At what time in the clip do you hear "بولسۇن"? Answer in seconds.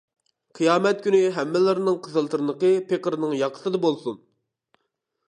3.85-4.19